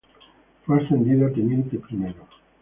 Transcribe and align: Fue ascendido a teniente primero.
Fue 0.65 0.81
ascendido 0.81 1.27
a 1.27 1.31
teniente 1.31 1.77
primero. 1.77 2.25